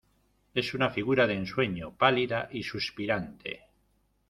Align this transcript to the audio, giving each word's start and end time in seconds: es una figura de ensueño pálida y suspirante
es 0.55 0.73
una 0.73 0.89
figura 0.89 1.27
de 1.27 1.35
ensueño 1.35 1.91
pálida 1.95 2.49
y 2.51 2.63
suspirante 2.63 3.67